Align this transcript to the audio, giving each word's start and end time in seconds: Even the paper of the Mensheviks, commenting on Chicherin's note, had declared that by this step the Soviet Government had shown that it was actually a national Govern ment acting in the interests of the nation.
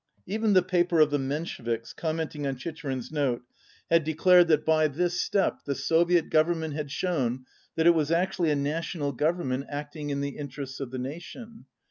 Even 0.25 0.53
the 0.53 0.63
paper 0.63 0.99
of 0.99 1.11
the 1.11 1.19
Mensheviks, 1.19 1.93
commenting 1.93 2.47
on 2.47 2.55
Chicherin's 2.55 3.11
note, 3.11 3.43
had 3.91 4.03
declared 4.03 4.47
that 4.47 4.65
by 4.65 4.87
this 4.87 5.21
step 5.21 5.59
the 5.65 5.75
Soviet 5.75 6.31
Government 6.31 6.73
had 6.73 6.89
shown 6.89 7.45
that 7.75 7.85
it 7.85 7.93
was 7.93 8.09
actually 8.11 8.49
a 8.49 8.55
national 8.55 9.11
Govern 9.11 9.49
ment 9.49 9.65
acting 9.69 10.09
in 10.09 10.19
the 10.19 10.39
interests 10.39 10.79
of 10.79 10.89
the 10.89 10.97
nation. 10.97 11.65